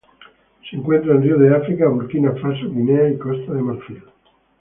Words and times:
Se 0.67 0.75
encuentran 0.77 1.17
en 1.17 1.21
ríos 1.21 1.39
de 1.39 1.55
África: 1.55 1.87
Burkina 1.87 2.31
Faso, 2.31 2.71
Guinea 2.71 3.07
y 3.11 3.19
Costa 3.19 3.53
de 3.53 3.61
Marfil. 3.61 4.03